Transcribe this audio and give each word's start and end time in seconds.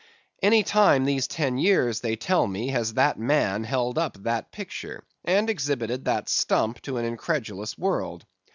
Any 0.41 0.63
time 0.63 1.05
these 1.05 1.27
ten 1.27 1.59
years, 1.59 1.99
they 2.01 2.15
tell 2.15 2.47
me, 2.47 2.69
has 2.69 2.95
that 2.95 3.19
man 3.19 3.63
held 3.63 3.99
up 3.99 4.17
that 4.23 4.51
picture, 4.51 5.03
and 5.25 5.47
exhibited 5.47 6.05
that 6.05 6.27
stump 6.27 6.81
to 6.81 6.97
an 6.97 7.05
incredulous 7.05 7.77
world. 7.77 8.25